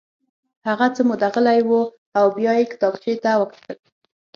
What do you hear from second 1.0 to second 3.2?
موده غلی و او بیا یې کتابچې